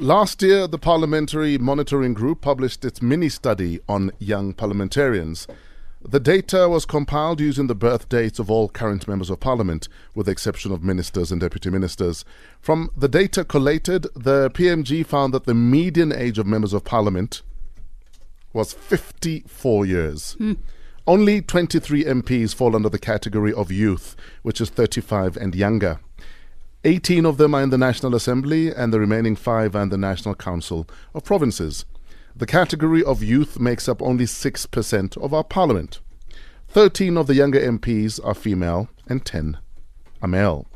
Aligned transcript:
Last 0.00 0.42
year, 0.42 0.66
the 0.66 0.76
Parliamentary 0.78 1.56
Monitoring 1.56 2.14
Group 2.14 2.40
published 2.40 2.84
its 2.84 3.00
mini 3.00 3.28
study 3.28 3.78
on 3.88 4.10
young 4.18 4.52
parliamentarians. 4.52 5.46
The 6.02 6.18
data 6.18 6.68
was 6.68 6.84
compiled 6.84 7.40
using 7.40 7.68
the 7.68 7.76
birth 7.76 8.08
dates 8.08 8.40
of 8.40 8.50
all 8.50 8.68
current 8.68 9.06
members 9.06 9.30
of 9.30 9.38
parliament, 9.38 9.88
with 10.12 10.26
the 10.26 10.32
exception 10.32 10.72
of 10.72 10.82
ministers 10.82 11.30
and 11.30 11.40
deputy 11.40 11.70
ministers. 11.70 12.24
From 12.60 12.90
the 12.96 13.06
data 13.06 13.44
collated, 13.44 14.08
the 14.16 14.50
PMG 14.50 15.06
found 15.06 15.32
that 15.32 15.44
the 15.44 15.54
median 15.54 16.12
age 16.12 16.40
of 16.40 16.46
members 16.46 16.72
of 16.72 16.82
parliament 16.82 17.42
was 18.52 18.72
54 18.72 19.86
years. 19.86 20.32
Hmm. 20.32 20.54
Only 21.06 21.40
23 21.40 22.04
MPs 22.04 22.52
fall 22.52 22.74
under 22.74 22.88
the 22.88 22.98
category 22.98 23.52
of 23.52 23.70
youth, 23.70 24.16
which 24.42 24.60
is 24.60 24.70
35 24.70 25.36
and 25.36 25.54
younger. 25.54 26.00
18 26.86 27.24
of 27.24 27.38
them 27.38 27.54
are 27.54 27.62
in 27.62 27.70
the 27.70 27.78
National 27.78 28.14
Assembly, 28.14 28.68
and 28.68 28.92
the 28.92 29.00
remaining 29.00 29.36
five 29.36 29.74
are 29.74 29.82
in 29.82 29.88
the 29.88 29.96
National 29.96 30.34
Council 30.34 30.86
of 31.14 31.24
Provinces. 31.24 31.86
The 32.36 32.44
category 32.44 33.02
of 33.02 33.22
youth 33.22 33.58
makes 33.58 33.88
up 33.88 34.02
only 34.02 34.26
6% 34.26 35.16
of 35.16 35.32
our 35.32 35.44
parliament. 35.44 36.00
13 36.68 37.16
of 37.16 37.26
the 37.26 37.34
younger 37.34 37.60
MPs 37.60 38.20
are 38.22 38.34
female, 38.34 38.88
and 39.08 39.24
10 39.24 39.56
are 40.20 40.28
male. 40.28 40.66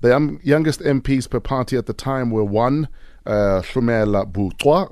The 0.00 0.10
young, 0.10 0.40
youngest 0.44 0.78
MPs 0.80 1.28
per 1.28 1.40
party 1.40 1.76
at 1.76 1.86
the 1.86 1.92
time 1.92 2.30
were 2.30 2.44
one, 2.44 2.86
uh, 3.26 3.60
Shumela 3.62 4.24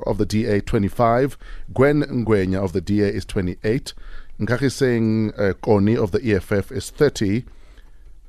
of 0.05 0.19
the 0.19 0.27
DA 0.27 0.61
25, 0.61 1.39
Gwen 1.73 2.03
Ngwenya 2.03 2.63
of 2.63 2.73
the 2.73 2.81
DA 2.81 3.09
is 3.09 3.25
28, 3.25 3.95
Nkagisang 4.41 5.39
uh, 5.39 5.53
Koni 5.55 5.97
of 5.97 6.11
the 6.11 6.35
EFF 6.35 6.73
is 6.73 6.91
30, 6.91 7.45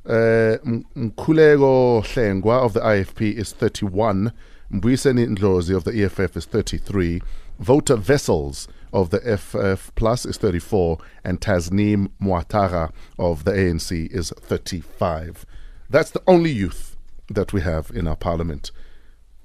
uh, 0.08 0.58
M- 0.66 0.86
Hlengwa 0.96 2.62
of 2.64 2.74
the 2.74 2.80
IFP 2.82 3.34
is 3.34 3.52
31. 3.54 4.32
Mbuyiseni 4.72 5.28
Ndlozi 5.28 5.76
of 5.76 5.84
the 5.84 6.04
EFF 6.04 6.36
is 6.38 6.46
33. 6.46 7.22
Wouter 7.66 7.96
Wessels 7.98 8.68
of 8.94 9.10
the 9.10 9.20
FF 9.38 9.94
Plus 9.96 10.26
is 10.26 10.38
34. 10.38 10.98
And 11.24 11.40
Tasneem 11.42 12.10
Motara 12.22 12.92
of 13.18 13.44
the 13.44 13.52
ANC 13.52 14.12
is 14.14 14.32
35. 14.42 15.46
That's 15.90 16.12
the 16.12 16.22
only 16.28 16.52
youth 16.52 16.96
that 17.30 17.54
we 17.54 17.62
have 17.62 17.92
in 17.94 18.08
our 18.08 18.16
parliament. 18.16 18.72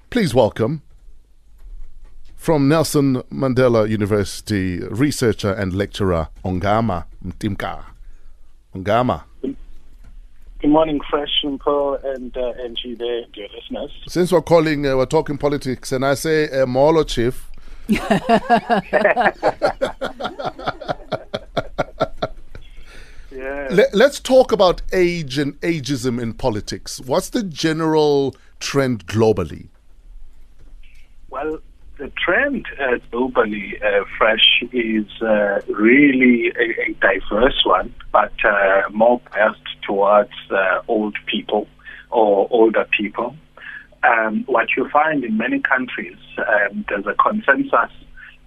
Please 0.09 0.33
welcome 0.33 0.81
from 2.35 2.67
Nelson 2.67 3.15
Mandela 3.31 3.89
University 3.89 4.79
researcher 4.79 5.51
and 5.53 5.73
lecturer 5.73 6.27
Ongama 6.43 7.05
Mtimka. 7.25 7.85
Ongama. 8.75 9.23
Good 10.63 10.71
morning, 10.71 11.01
Fresh 11.09 11.43
and 11.43 11.59
Paul 11.59 11.95
and 12.05 12.37
uh, 12.37 12.53
NG 12.63 12.95
there, 12.97 13.25
dear 13.33 13.49
listeners. 13.53 13.91
Since 14.07 14.31
we're 14.31 14.41
calling, 14.41 14.87
uh, 14.87 14.95
we're 14.95 15.05
talking 15.05 15.37
politics, 15.37 15.91
and 15.91 16.05
I 16.05 16.13
say 16.13 16.49
uh, 16.49 16.65
Molo 16.65 17.03
Chief. 17.03 17.51
Yeah. 23.35 23.67
Let, 23.71 23.93
let's 23.93 24.19
talk 24.19 24.51
about 24.53 24.81
age 24.93 25.37
and 25.37 25.59
ageism 25.61 26.21
in 26.21 26.33
politics. 26.33 27.01
What's 27.01 27.29
the 27.29 27.43
general 27.43 28.35
trend 28.59 29.07
globally? 29.07 29.67
Well, 31.29 31.59
the 31.97 32.09
trend 32.23 32.67
uh, 32.79 32.99
globally, 33.11 33.83
uh, 33.83 34.05
Fresh, 34.17 34.63
is 34.71 35.07
uh, 35.21 35.61
really 35.67 36.53
a, 36.57 36.91
a 36.91 36.93
diverse 37.01 37.63
one, 37.65 37.93
but 38.11 38.31
uh, 38.45 38.83
more 38.91 39.19
biased 39.31 39.72
towards 39.85 40.33
uh, 40.51 40.81
old 40.87 41.15
people 41.25 41.67
or 42.09 42.47
older 42.51 42.85
people. 42.97 43.35
Um, 44.03 44.43
what 44.47 44.67
you 44.75 44.89
find 44.89 45.23
in 45.23 45.37
many 45.37 45.59
countries, 45.59 46.17
um, 46.37 46.85
there's 46.89 47.05
a 47.05 47.15
consensus 47.15 47.91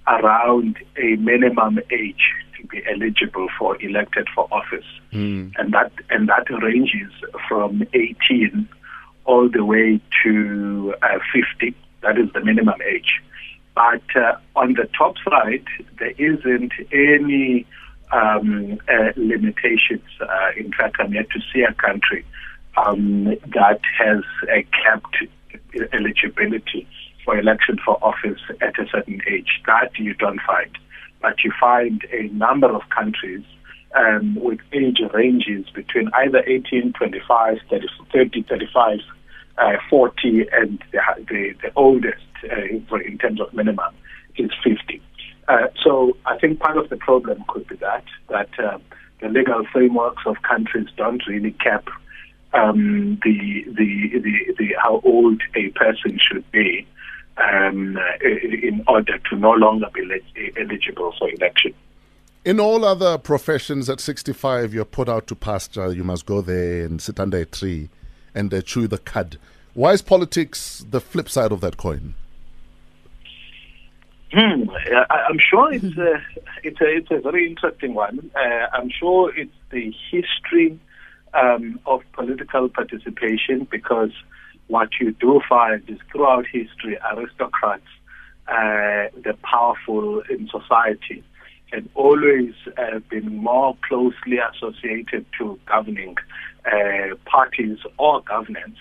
around 0.07 0.77
a 0.98 1.17
minimum 1.17 1.79
age 1.91 2.23
to 2.57 2.67
be 2.69 2.83
eligible 2.91 3.48
for 3.59 3.81
elected 3.83 4.29
for 4.34 4.47
office, 4.53 4.84
and 5.58 5.73
that 5.73 5.92
and 6.11 6.29
that 6.29 6.47
ranges 6.63 7.11
from 7.48 7.83
18 7.95 8.68
all 9.24 9.48
the 9.48 9.64
way 9.64 10.01
to 10.23 10.95
uh, 11.03 11.18
50. 11.33 11.74
That 12.03 12.18
is 12.18 12.33
the 12.33 12.45
minimum 12.45 12.80
age. 12.83 13.20
But 13.74 14.03
uh, 14.14 14.36
on 14.55 14.74
the 14.74 14.89
top 14.97 15.17
side, 15.29 15.67
there 15.98 16.14
isn't 16.18 16.73
any 16.92 17.67
um, 18.12 18.78
uh, 18.89 19.12
limitations. 19.17 20.05
Uh, 20.20 20.50
in 20.56 20.72
fact, 20.72 20.96
I'm 20.98 21.12
yet 21.12 21.30
to 21.30 21.40
see 21.52 21.62
a 21.62 21.72
country 21.74 22.24
um, 22.77 23.24
that 23.24 23.80
has 23.98 24.22
uh, 24.42 24.62
capped 24.83 25.17
eligibility 25.92 26.86
for 27.24 27.39
election 27.39 27.78
for 27.84 28.02
office 28.05 28.40
at 28.61 28.78
a 28.78 28.86
certain 28.90 29.20
age. 29.28 29.61
That 29.67 29.98
you 29.98 30.14
don't 30.14 30.40
find. 30.46 30.70
But 31.20 31.42
you 31.44 31.52
find 31.58 32.02
a 32.12 32.28
number 32.28 32.68
of 32.68 32.83
countries 32.90 33.44
um, 33.94 34.36
with 34.36 34.61
age 34.73 35.00
ranges 35.12 35.67
between 35.74 36.11
either 36.14 36.42
18, 36.46 36.92
25, 36.92 37.58
30, 37.70 37.86
30 38.12 38.42
35, 38.42 38.98
uh, 39.58 39.73
40, 39.88 40.46
and 40.52 40.78
the, 40.92 41.00
the, 41.28 41.55
the 41.62 41.73
oldest 41.77 42.23
uh, 42.44 42.96
in 42.96 43.18
terms 43.18 43.40
of 43.40 43.52
minimum 43.55 43.94
is 44.36 44.50
50. 44.62 45.00
Uh, 45.48 45.68
so 45.83 46.17
I 46.27 46.39
think 46.39 46.58
part 46.58 46.77
of 46.77 46.89
the 46.89 46.96
problem 46.96 47.45
could 47.48 47.67
be 47.68 47.77
that 47.77 48.05
that 48.29 48.48
uh, 48.58 48.79
the 49.20 49.29
legal 49.29 49.64
frameworks 49.73 50.23
of 50.27 50.36
countries 50.42 50.89
don't 50.96 51.23
really 51.27 51.52
cap 51.52 51.89
um, 52.52 53.18
the, 53.24 53.64
the 53.67 54.18
the 54.18 54.55
the 54.58 54.74
how 54.83 55.01
old 55.05 55.40
a 55.55 55.68
person 55.70 56.18
should 56.18 56.51
be 56.51 56.86
um, 57.36 57.96
uh, 57.96 58.27
in 58.27 58.83
order 58.89 59.18
to 59.30 59.36
no 59.36 59.52
longer 59.52 59.86
be 59.92 60.05
leg- 60.05 60.55
eligible 60.58 61.12
for 61.18 61.30
election. 61.30 61.74
In 62.45 62.61
all 62.61 62.85
other 62.85 63.18
professions, 63.18 63.90
at 63.90 63.98
65, 63.98 64.73
you're 64.73 64.85
put 64.85 65.08
out 65.08 65.27
to 65.27 65.35
pasture. 65.35 65.92
You 65.92 66.05
must 66.05 66.27
go 66.27 66.40
there 66.40 66.85
and 66.85 67.02
sit 67.02 67.18
under 67.18 67.39
a 67.39 67.45
tree 67.45 67.89
and 68.35 68.55
uh, 68.55 68.62
chew 68.62 68.86
the 68.86 68.98
cud. 68.98 69.36
Why 69.74 69.92
is 69.92 70.01
politics 70.02 70.85
the 70.89 71.01
flip 71.01 71.29
side 71.29 71.51
of 71.51 71.61
that 71.61 71.77
coin? 71.77 72.14
Hmm. 74.39 74.69
I, 75.08 75.24
I'm 75.30 75.39
sure 75.39 75.73
it's 75.73 75.97
a, 75.97 76.20
it's 76.63 76.79
a 76.79 76.97
it's 76.97 77.11
a 77.11 77.20
very 77.20 77.47
interesting 77.48 77.95
one. 77.95 78.30
Uh, 78.36 78.67
I'm 78.70 78.91
sure 78.91 79.35
it's 79.35 79.55
the 79.70 79.95
history 80.11 80.79
um, 81.33 81.80
of 81.86 82.02
political 82.13 82.69
participation 82.69 83.67
because 83.70 84.11
what 84.67 84.91
you 85.01 85.13
do 85.13 85.41
find 85.48 85.83
is 85.89 85.98
throughout 86.13 86.45
history, 86.52 86.98
aristocrats, 87.11 87.86
uh, 88.47 89.08
the 89.24 89.35
powerful 89.42 90.20
in 90.29 90.51
society, 90.51 91.24
have 91.73 91.89
always 91.95 92.53
uh, 92.77 92.98
been 93.08 93.39
more 93.39 93.74
closely 93.89 94.36
associated 94.53 95.24
to 95.39 95.58
governing 95.64 96.14
uh, 96.67 97.14
parties 97.24 97.79
or 97.98 98.20
governance 98.20 98.77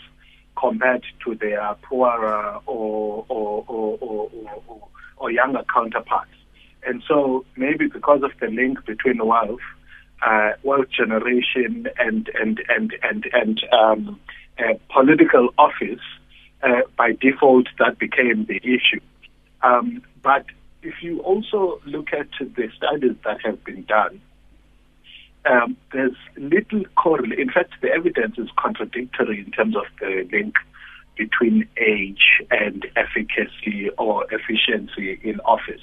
compared 0.58 1.06
to 1.24 1.34
their 1.36 1.76
poorer 1.84 2.60
or 2.66 3.26
or, 3.30 3.64
or, 3.70 3.98
or, 4.02 4.30
or, 4.68 4.88
or, 5.18 5.32
younger 5.32 5.64
counterparts. 5.74 6.32
And 6.86 7.02
so 7.08 7.46
maybe 7.56 7.88
because 7.88 8.22
of 8.24 8.32
the 8.40 8.48
link 8.48 8.86
between 8.86 9.26
wealth, 9.26 9.60
uh, 10.26 10.52
wealth 10.64 10.90
generation 10.90 11.88
and 11.98 12.30
and 12.40 12.62
and 12.70 12.94
and 13.02 13.26
and 13.34 13.62
um, 13.74 14.20
uh, 14.60 14.74
political 14.94 15.50
office, 15.58 16.02
uh, 16.64 16.82
by 16.98 17.14
default 17.14 17.68
that 17.80 17.98
became 18.00 18.46
the 18.46 18.58
issue. 18.58 19.02
Um, 19.64 20.02
but 20.22 20.46
if 20.84 21.02
you 21.02 21.20
also 21.22 21.82
look 21.86 22.14
at 22.14 22.28
the 22.40 22.70
studies 22.76 23.16
that 23.24 23.42
have 23.44 23.64
been 23.64 23.84
done, 23.84 24.22
um, 25.46 25.78
there's 25.92 26.16
little 26.38 26.84
correlation. 26.96 27.40
In 27.40 27.52
fact, 27.52 27.74
the 27.82 27.90
evidence 27.90 28.38
is 28.38 28.50
contradictory 28.58 29.40
in 29.40 29.52
terms 29.52 29.76
of 29.76 29.84
the 30.00 30.28
link 30.32 30.56
between 31.18 31.68
age 31.78 32.42
and 32.52 32.86
efficacy 32.96 33.90
or 33.98 34.26
efficiency 34.32 35.20
in 35.24 35.40
office. 35.42 35.82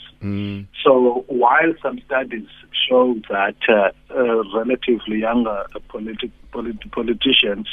So 0.85 1.25
while 1.29 1.73
some 1.83 2.01
studies 2.07 2.49
show 2.89 3.15
that 3.31 3.57
uh, 3.69 3.91
uh, 4.15 4.43
relatively 4.55 5.21
younger 5.21 5.65
uh, 5.75 5.79
politi- 5.89 6.31
politi- 6.53 6.91
politicians 6.93 7.69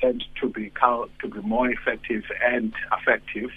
tend 0.00 0.24
to 0.40 0.48
be 0.48 0.70
cou- 0.70 1.08
to 1.20 1.28
be 1.28 1.40
more 1.42 1.68
effective 1.70 2.24
and 2.42 2.72
effective, 2.98 3.50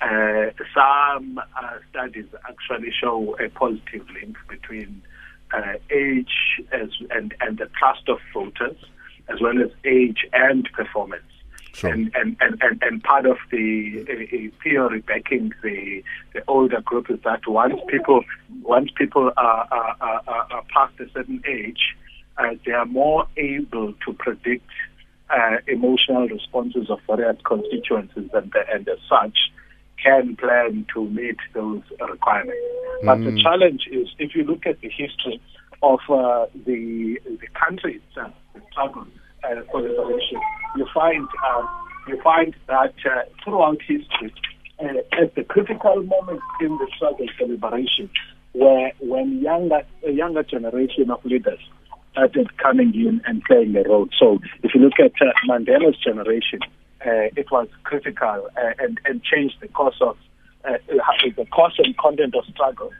uh, 0.00 0.50
some 0.74 1.38
uh, 1.38 1.78
studies 1.90 2.26
actually 2.48 2.92
show 2.92 3.36
a 3.44 3.48
positive 3.50 4.06
link 4.10 4.36
between 4.48 5.02
uh, 5.52 5.74
age 5.90 6.60
as, 6.72 6.90
and, 7.10 7.34
and 7.40 7.58
the 7.58 7.68
trust 7.78 8.08
of 8.08 8.18
voters, 8.32 8.76
as 9.28 9.40
well 9.40 9.60
as 9.62 9.70
age 9.84 10.26
and 10.32 10.68
performance. 10.72 11.22
Sure. 11.78 11.92
And, 11.92 12.10
and, 12.16 12.36
and, 12.40 12.60
and, 12.60 12.82
and 12.82 13.04
part 13.04 13.24
of 13.24 13.36
the 13.52 14.04
uh, 14.08 14.12
uh, 14.12 14.62
theory 14.64 15.00
backing 15.02 15.52
the, 15.62 16.02
the 16.34 16.42
older 16.48 16.80
group 16.80 17.08
is 17.08 17.20
that 17.22 17.46
once 17.46 17.80
people 17.86 18.24
once 18.62 18.90
people 18.96 19.30
are, 19.36 19.68
are, 19.70 19.96
are, 20.00 20.22
are 20.26 20.64
past 20.74 20.98
a 20.98 21.08
certain 21.12 21.40
age, 21.46 21.94
uh, 22.36 22.54
they 22.66 22.72
are 22.72 22.84
more 22.84 23.28
able 23.36 23.92
to 24.04 24.12
predict 24.14 24.68
uh, 25.30 25.58
emotional 25.68 26.26
responses 26.26 26.90
of 26.90 26.98
various 27.06 27.36
constituencies 27.44 28.28
and, 28.34 28.52
and 28.74 28.88
as 28.88 28.98
such, 29.08 29.38
can 30.02 30.34
plan 30.34 30.84
to 30.92 31.08
meet 31.10 31.36
those 31.54 31.82
requirements. 32.00 32.60
Mm. 33.02 33.06
But 33.06 33.18
the 33.18 33.30
mm. 33.30 33.42
challenge 33.42 33.86
is, 33.92 34.08
if 34.18 34.34
you 34.34 34.42
look 34.42 34.66
at 34.66 34.80
the 34.80 34.90
history 34.90 35.40
of 35.80 36.00
uh, 36.08 36.46
the 36.66 37.20
the 37.24 37.46
country 37.54 38.00
itself, 38.02 38.34
the 38.54 38.62
struggle 38.72 39.06
uh, 39.44 39.62
for 39.70 39.82
liberation, 39.82 40.40
you 40.76 40.86
find 40.94 41.26
um, 41.48 41.68
you 42.06 42.20
find 42.22 42.54
that 42.68 42.94
uh, 43.04 43.22
throughout 43.44 43.78
history, 43.82 44.32
uh, 44.80 45.20
at 45.20 45.34
the 45.34 45.44
critical 45.44 46.02
moment 46.02 46.40
in 46.60 46.70
the 46.78 46.88
struggle 46.96 47.26
for 47.38 47.46
liberation, 47.46 48.10
where 48.52 48.92
when 49.00 49.40
younger 49.40 49.82
a 50.06 50.10
younger 50.10 50.42
generation 50.42 51.10
of 51.10 51.24
leaders 51.24 51.60
started 52.12 52.56
coming 52.58 52.92
in 52.94 53.20
and 53.26 53.42
playing 53.44 53.76
a 53.76 53.88
role. 53.88 54.08
So 54.18 54.38
if 54.62 54.74
you 54.74 54.80
look 54.80 54.98
at 54.98 55.12
uh, 55.20 55.32
Mandela's 55.48 55.98
generation, 55.98 56.60
uh, 57.04 57.30
it 57.36 57.46
was 57.50 57.68
critical 57.84 58.48
uh, 58.56 58.72
and, 58.78 58.98
and 59.04 59.22
changed 59.22 59.56
the 59.60 59.68
course 59.68 59.98
of 60.00 60.16
uh, 60.64 60.78
the 60.88 61.46
course 61.46 61.74
and 61.78 61.96
content 61.96 62.34
of 62.34 62.44
struggle 62.46 62.90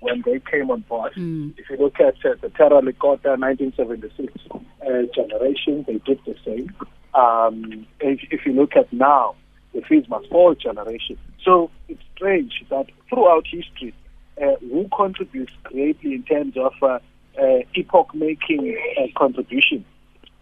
when 0.00 0.22
they 0.24 0.40
came 0.50 0.70
on 0.70 0.80
board. 0.80 1.12
Mm. 1.14 1.54
If 1.58 1.70
you 1.70 1.76
look 1.76 2.00
at 2.00 2.14
uh, 2.24 2.34
the 2.40 2.50
Terror 2.50 2.82
Lekota 2.82 3.38
1976 3.38 4.32
uh, 4.52 5.02
generation, 5.14 5.84
they 5.86 5.98
did 5.98 6.20
the 6.26 6.34
same. 6.44 6.74
Um, 7.14 7.86
if, 8.00 8.20
if, 8.30 8.44
you 8.44 8.52
look 8.52 8.76
at 8.76 8.92
now, 8.92 9.34
the 9.72 9.80
Fees 9.82 10.08
Must 10.08 10.28
Fall 10.28 10.54
generation. 10.54 11.18
So 11.42 11.70
it's 11.88 12.02
strange 12.14 12.64
that 12.70 12.86
throughout 13.08 13.46
history, 13.50 13.94
uh, 14.40 14.56
who 14.60 14.86
contributes 14.94 15.52
greatly 15.64 16.14
in 16.14 16.22
terms 16.24 16.56
of 16.56 16.72
uh, 16.82 16.98
uh, 17.40 17.60
epoch-making 17.74 18.76
contribution, 19.16 19.84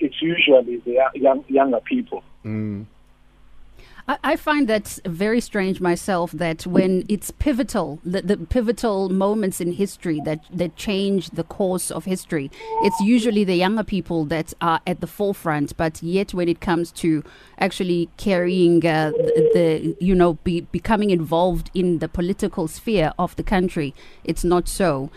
it's 0.01 0.21
usually 0.21 0.79
the 0.79 0.99
young, 1.15 1.45
younger 1.49 1.81
people. 1.81 2.25
Mm. 2.45 2.87
I, 4.07 4.37
find 4.37 4.69
that 4.69 4.99
very 5.07 5.41
strange 5.41 5.81
myself 5.81 6.31
that 6.33 6.67
when 6.67 7.05
it's 7.09 7.31
pivotal, 7.31 8.01
the, 8.05 8.21
the, 8.21 8.37
pivotal 8.37 9.09
moments 9.09 9.63
in 9.63 9.73
history 9.73 10.21
that, 10.27 10.45
that 10.53 10.77
change 10.77 11.31
the 11.31 11.43
course 11.45 11.91
of 11.91 12.05
history, 12.05 12.51
it's 12.83 13.01
usually 13.01 13.45
the 13.45 13.55
younger 13.55 13.83
people 13.83 14.27
that 14.27 14.53
are 14.61 14.81
at 14.87 15.01
the 15.01 15.07
forefront. 15.07 15.75
But 15.79 16.03
yet, 16.03 16.35
when 16.35 16.49
it 16.51 16.61
comes 16.61 16.93
to 16.93 17.25
actually 17.59 18.11
carrying 18.19 18.87
uh, 18.87 19.13
the, 19.13 19.51
the, 19.55 20.05
you 20.05 20.15
know, 20.15 20.35
be, 20.35 20.63
becoming 20.63 21.09
involved 21.09 21.71
in 21.73 22.01
the 22.01 22.09
political 22.09 22.69
sphere 22.69 23.15
of 23.19 23.35
the 23.37 23.43
country, 23.43 23.95
it's 24.23 24.45
not 24.45 24.69
so. 24.69 25.11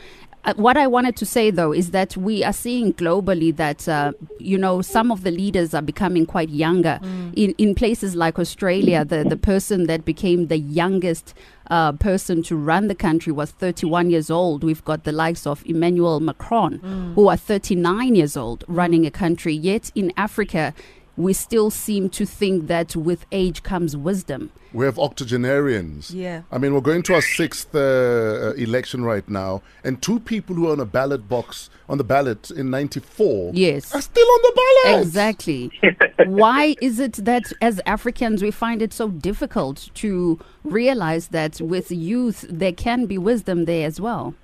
Uh, 0.48 0.54
what 0.56 0.78
I 0.78 0.88
wanted 0.88 1.18
to 1.18 1.26
say, 1.26 1.52
though, 1.52 1.74
is 1.74 1.92
that 1.92 2.16
we 2.16 2.42
are 2.42 2.54
seeing 2.54 2.94
globally 2.94 3.54
that, 3.58 3.88
uh, 3.90 4.14
you 4.40 4.58
know, 4.58 4.82
some 4.82 5.12
of 5.12 5.24
the 5.24 5.32
leaders 5.32 5.74
are 5.74 5.82
becoming 5.82 6.26
quite 6.26 6.48
younger. 6.48 7.02
Mm. 7.04 7.34
In, 7.36 7.56
in 7.58 7.76
places 7.76 8.16
like 8.16 8.40
Australia, 8.40 9.04
the, 9.04 9.26
the 9.26 9.36
person 9.36 9.88
that 9.88 10.06
became 10.06 10.48
the 10.48 10.58
youngest 10.58 11.34
uh, 11.70 11.92
person 11.92 12.44
to 12.44 12.56
run 12.56 12.88
the 12.88 12.96
country 12.96 13.34
was 13.34 13.52
31 13.52 14.10
years 14.10 14.30
old. 14.30 14.64
We've 14.64 14.86
got 14.86 15.04
the 15.04 15.12
likes 15.12 15.46
of 15.46 15.66
Emmanuel 15.66 16.22
Macron, 16.22 16.80
mm. 16.80 17.14
who 17.16 17.28
are 17.28 17.36
39 17.36 18.16
years 18.16 18.38
old, 18.38 18.64
running 18.70 19.06
a 19.06 19.12
country. 19.12 19.54
Yet 19.54 19.92
in 19.96 20.14
Africa, 20.16 20.74
we 21.18 21.34
still 21.34 21.72
seem 21.72 22.10
to 22.12 22.26
think 22.26 22.68
that 22.68 22.96
with 22.96 23.26
age 23.32 23.64
comes 23.64 23.98
wisdom. 23.98 24.52
We 24.72 24.86
have 24.86 25.00
octogenarians. 25.00 26.12
Yeah. 26.12 26.44
I 26.52 26.60
mean, 26.60 26.74
we're 26.74 26.82
going 26.82 27.02
to 27.04 27.16
our 27.16 27.22
sixth 27.22 27.74
uh, 27.74 27.80
uh, 27.80 28.54
election 28.54 29.04
right 29.04 29.28
now, 29.28 29.64
and 29.84 30.00
two 30.02 30.20
people 30.20 30.56
who 30.56 30.68
are 30.68 30.74
on 30.74 30.80
a 30.80 30.86
ballot 30.86 31.28
box 31.28 31.72
on 31.90 31.98
the 31.98 32.04
ballot 32.04 32.52
in 32.52 32.70
'94, 32.70 33.52
yes, 33.54 33.94
are 33.96 34.02
still 34.02 34.28
on 34.28 34.42
the 34.44 34.84
ballot. 34.84 35.02
Exactly. 35.02 35.72
Why 36.26 36.76
is 36.82 37.00
it 37.00 37.14
that 37.26 37.52
as 37.62 37.82
Africans 37.86 38.44
we 38.44 38.52
find 38.52 38.82
it 38.82 38.94
so 38.94 39.10
difficult 39.10 39.90
to 39.96 40.40
realize 40.64 41.30
that 41.30 41.60
with 41.60 41.92
youth 41.92 42.46
there 42.50 42.74
can 42.74 43.06
be 43.08 43.18
wisdom 43.18 43.66
there 43.66 43.88
as 43.88 44.00
well? 44.00 44.36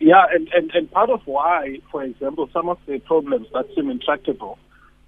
Yeah, 0.00 0.24
and, 0.32 0.48
and, 0.54 0.70
and 0.72 0.90
part 0.90 1.10
of 1.10 1.20
why, 1.26 1.78
for 1.92 2.02
example, 2.02 2.48
some 2.54 2.70
of 2.70 2.78
the 2.86 2.98
problems 3.00 3.48
that 3.52 3.66
seem 3.74 3.90
intractable 3.90 4.58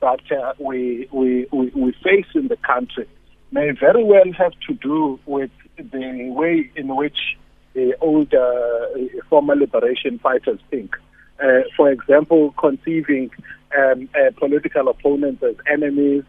that 0.03 0.21
uh, 0.31 0.53
we, 0.59 1.09
we, 1.13 1.47
we, 1.53 1.93
face 2.05 2.27
in 2.35 2.49
the 2.49 2.57
country 2.57 3.09
may 3.53 3.71
very 3.71 4.05
well 4.05 4.31
have 4.37 4.53
to 4.67 4.75
do 4.75 5.19
with 5.25 5.51
the 5.77 6.29
way 6.31 6.71
in 6.77 6.95
which 6.95 7.39
the 7.75 7.97
old 8.01 8.35
uh, 8.35 9.21
former 9.31 9.55
liberation 9.55 10.19
fighters 10.19 10.61
think. 10.71 10.97
Uh, 11.43 11.61
for 11.77 11.91
example, 11.91 12.53
conceiving 12.59 13.31
um, 13.79 14.09
uh, 14.15 14.31
political 14.39 14.89
opponents 14.89 15.43
as 15.43 15.55
enemies, 15.73 16.25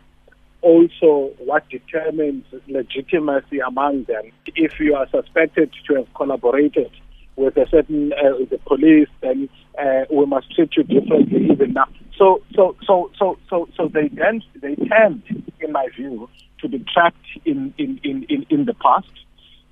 also 0.62 1.34
what 1.40 1.68
determines 1.70 2.46
legitimacy 2.68 3.60
among 3.60 4.04
them. 4.06 4.32
If 4.56 4.80
you 4.80 4.96
are 4.96 5.10
suspected 5.10 5.72
to 5.88 5.96
have 5.96 6.14
collaborated 6.14 6.92
with 7.36 7.58
a 7.58 7.68
certain 7.70 8.14
uh, 8.14 8.38
the 8.50 8.60
police, 8.66 9.10
then 9.22 9.50
uh, 9.80 10.06
we 10.12 10.26
must 10.26 10.54
treat 10.56 10.76
you 10.78 10.84
differently 10.84 11.50
even 11.52 11.74
now. 11.74 11.88
So, 12.18 12.44
so, 12.56 12.76
so, 12.86 13.12
so, 13.18 13.38
so, 13.50 13.68
so 13.76 13.88
they 13.88 14.10
tend, 14.10 14.44
they 14.62 14.76
tend, 14.76 15.24
in 15.60 15.72
my 15.72 15.88
view, 15.96 16.30
to 16.62 16.70
be 16.70 16.86
trapped 16.94 17.26
in 17.46 17.74
in 17.78 18.00
in 18.04 18.24
in, 18.30 18.46
in 18.50 18.66
the 18.66 18.74
past. 18.76 19.08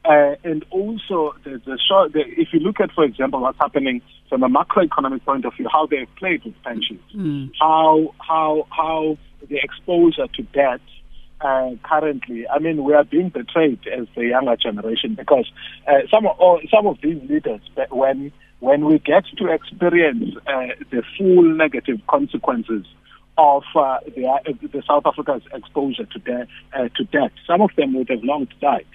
Uh, 0.03 0.33
and 0.43 0.65
also, 0.71 1.35
the, 1.43 1.61
the, 1.63 1.77
short, 1.87 2.11
the, 2.13 2.21
if 2.21 2.47
you 2.53 2.59
look 2.59 2.79
at, 2.79 2.91
for 2.91 3.03
example, 3.03 3.39
what's 3.39 3.59
happening 3.59 4.01
from 4.29 4.41
a 4.41 4.49
macroeconomic 4.49 5.23
point 5.23 5.45
of 5.45 5.53
view, 5.53 5.67
how 5.71 5.85
they've 5.85 6.07
played 6.15 6.43
with 6.43 6.55
pensions, 6.63 7.01
mm. 7.15 7.51
how 7.59 8.11
how 8.17 8.65
how 8.71 9.17
the 9.47 9.57
exposure 9.57 10.27
to 10.33 10.41
debt 10.53 10.81
uh, 11.43 11.71
currently. 11.83 12.47
I 12.47 12.59
mean, 12.59 12.83
we 12.83 12.93
are 12.93 13.03
being 13.03 13.29
betrayed 13.29 13.79
as 13.87 14.07
the 14.15 14.25
younger 14.25 14.55
generation 14.55 15.15
because 15.15 15.51
uh, 15.87 16.01
some 16.09 16.25
of 16.25 16.35
oh, 16.39 16.59
some 16.73 16.87
of 16.87 16.97
these 17.01 17.21
leaders, 17.29 17.61
when 17.89 18.31
when 18.59 18.85
we 18.85 18.99
get 18.99 19.25
to 19.37 19.47
experience 19.51 20.35
uh, 20.47 20.67
the 20.91 21.03
full 21.17 21.43
negative 21.43 21.99
consequences 22.07 22.85
of 23.37 23.63
uh, 23.75 23.97
the, 24.15 24.27
uh, 24.27 24.37
the, 24.71 24.83
South 24.87 25.03
Africa's 25.05 25.41
exposure 25.51 26.05
to, 26.05 26.19
de- 26.19 26.47
to 26.95 27.03
debt, 27.05 27.31
some 27.47 27.61
of 27.61 27.71
them 27.75 27.93
would 27.95 28.09
have 28.09 28.23
long 28.23 28.47
died. 28.59 28.85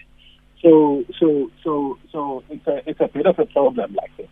So, 0.62 1.04
so, 1.18 1.50
so, 1.64 1.98
so 2.12 2.44
it's 2.48 2.66
a 2.66 2.88
it's 2.88 3.00
a 3.00 3.08
bit 3.08 3.26
of 3.26 3.38
a 3.38 3.46
problem 3.46 3.94
like 3.94 4.16
this. 4.16 4.28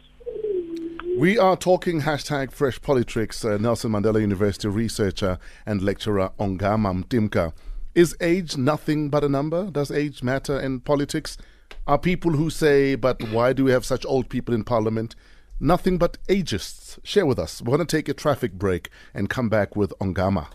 We 1.19 1.39
are 1.39 1.57
talking 1.57 2.03
hashtag 2.03 2.51
Fresh 2.51 2.81
Politricks. 2.81 3.45
Uh, 3.45 3.57
Nelson 3.57 3.93
Mandela 3.93 4.21
University 4.21 4.69
researcher 4.69 5.39
and 5.65 5.81
lecturer 5.83 6.31
Ongama 6.41 7.05
Mtimka. 7.05 7.53
Is 7.95 8.17
age 8.21 8.57
nothing 8.57 9.09
but 9.09 9.23
a 9.23 9.29
number? 9.29 9.71
Does 9.71 9.93
age 9.93 10.21
matter 10.21 10.59
in 10.59 10.81
politics? 10.81 11.39
Are 11.87 11.97
people 11.97 12.33
who 12.33 12.51
say, 12.51 12.97
but 12.97 13.23
why 13.31 13.53
do 13.53 13.63
we 13.63 13.71
have 13.71 13.85
such 13.85 14.05
old 14.05 14.29
people 14.29 14.53
in 14.53 14.65
parliament? 14.65 15.15
Nothing 15.61 15.97
but 15.97 16.19
ageists. 16.27 16.99
Share 17.05 17.25
with 17.25 17.39
us. 17.39 17.63
We're 17.63 17.77
going 17.77 17.87
to 17.87 17.97
take 17.97 18.09
a 18.09 18.15
traffic 18.15 18.55
break 18.55 18.91
and 19.15 19.31
come 19.31 19.49
back 19.49 19.77
with 19.77 19.93
Ongama. 20.01 20.49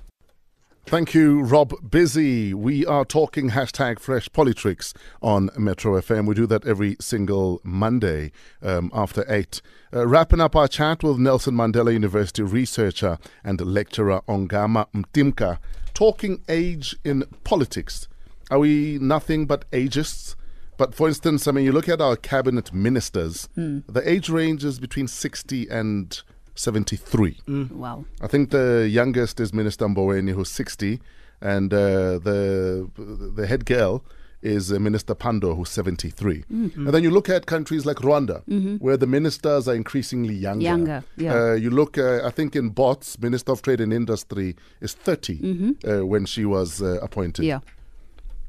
Thank 0.90 1.14
you, 1.14 1.44
Rob 1.44 1.92
Busy. 1.92 2.52
We 2.52 2.84
are 2.84 3.06
talking 3.06 3.52
hashtag 3.52 4.00
Fresh 4.00 4.30
Politricks 4.30 4.96
on 5.22 5.52
Metro 5.56 6.02
FM. 6.02 6.26
We 6.26 6.34
do 6.34 6.48
that 6.48 6.66
every 6.66 6.98
single 7.00 7.62
Monday 7.64 8.32
um, 8.64 8.90
after 8.92 9.24
8. 9.32 9.62
Uh, 9.94 10.08
wrapping 10.08 10.42
up 10.42 10.56
our 10.56 10.68
chat 10.68 11.04
with 11.04 11.20
Nelson 11.20 11.54
Mandela 11.54 11.94
University 11.94 12.42
researcher 12.42 13.20
and 13.44 13.62
lecturer 13.62 14.24
Ongama 14.28 14.88
Mtimka 14.92 15.60
talking 15.94 16.42
age 16.50 16.96
in 17.04 17.24
politics. 17.44 18.08
Are 18.50 18.58
we 18.58 18.98
nothing 19.00 19.46
but 19.46 19.70
ageists? 19.70 20.36
But 20.78 20.96
for 20.96 21.08
instance, 21.08 21.48
I 21.48 21.52
mean, 21.52 21.66
you 21.66 21.72
look 21.72 21.88
at 21.88 22.02
our 22.02 22.16
cabinet 22.16 22.74
ministers, 22.74 23.48
mm. 23.56 23.84
the 23.86 24.10
age 24.10 24.28
range 24.28 24.66
is 24.66 24.80
between 24.80 25.08
60 25.08 25.68
and 25.70 26.20
73. 26.60 27.38
Mm. 27.48 27.72
Wow. 27.72 28.06
I 28.22 28.28
think 28.28 28.52
the 28.52 28.88
youngest 28.90 29.40
is 29.40 29.54
Minister 29.54 29.86
Mboweni, 29.86 30.34
who's 30.34 30.52
60, 30.52 31.00
and 31.42 31.74
uh, 31.74 32.20
the 32.20 32.90
the 33.36 33.48
head 33.48 33.66
girl 33.66 34.04
is 34.42 34.72
uh, 34.72 34.80
Minister 34.80 35.16
Pandor, 35.16 35.56
who's 35.56 35.70
73. 35.70 36.44
Mm-hmm. 36.52 36.86
And 36.86 36.94
then 36.94 37.04
you 37.04 37.12
look 37.12 37.30
at 37.30 37.46
countries 37.46 37.86
like 37.86 37.98
Rwanda, 37.98 38.44
mm-hmm. 38.46 38.76
where 38.76 38.98
the 38.98 39.08
ministers 39.08 39.68
are 39.70 39.76
increasingly 39.76 40.34
younger. 40.34 40.64
Younger, 40.64 41.04
yeah. 41.18 41.34
Uh, 41.34 41.54
you 41.54 41.70
look, 41.70 41.98
uh, 41.98 42.26
I 42.26 42.30
think 42.30 42.56
in 42.56 42.70
Bots, 42.70 43.18
Minister 43.20 43.54
of 43.54 43.62
Trade 43.62 43.80
and 43.82 43.94
Industry 43.94 44.56
is 44.82 44.94
30 44.94 45.38
mm-hmm. 45.40 45.90
Uh, 45.90 46.06
when 46.06 46.26
she 46.26 46.44
was 46.46 46.82
uh, 46.82 47.00
appointed. 47.02 47.46
Yeah. 47.46 47.60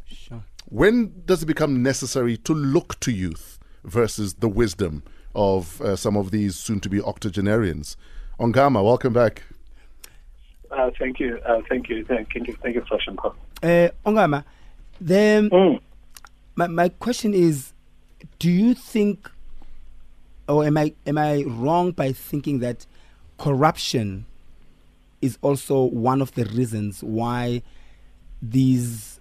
Sure. 0.06 0.42
When 0.66 1.12
does 1.26 1.42
it 1.42 1.46
become 1.46 1.82
necessary 1.82 2.36
to 2.38 2.54
look 2.54 2.98
to 3.00 3.12
youth 3.12 3.58
versus 3.84 4.34
the 4.34 4.48
wisdom 4.48 5.02
of 5.34 5.80
uh, 5.80 5.96
some 5.96 6.16
of 6.16 6.30
these 6.30 6.56
soon 6.56 6.80
to 6.80 6.88
be 6.88 7.00
octogenarians? 7.00 7.96
Ongama, 8.38 8.84
welcome 8.84 9.12
back. 9.12 9.42
thank 10.98 11.20
you. 11.20 11.38
thank 11.68 11.88
you. 11.88 12.04
Thank 12.04 12.34
you. 12.34 12.56
Thank 12.62 12.74
you, 12.74 12.84
Fresh 12.88 13.06
and 13.06 13.18
Ongama, 14.06 14.44
then 15.00 15.50
mm. 15.50 15.80
my, 16.54 16.66
my 16.66 16.88
question 16.88 17.34
is 17.34 17.72
do 18.38 18.50
you 18.50 18.74
think 18.74 19.30
or 20.48 20.64
am 20.64 20.76
I 20.76 20.94
am 21.06 21.18
I 21.18 21.42
wrong 21.46 21.92
by 21.92 22.12
thinking 22.12 22.58
that 22.60 22.86
corruption 23.38 24.26
is 25.20 25.38
also 25.42 25.82
one 25.82 26.22
of 26.22 26.32
the 26.34 26.44
reasons 26.46 27.02
why 27.02 27.62
these 28.42 29.20